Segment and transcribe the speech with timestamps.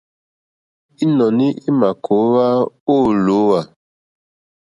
[1.03, 2.45] Ínɔ̀ní ímà kòówá
[2.93, 3.59] ô lǒhwà.